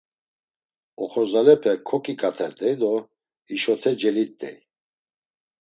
[1.03, 2.91] Oxorzalepe ǩoǩiǩatert̆ey do
[3.47, 4.57] hişote celit̆ey.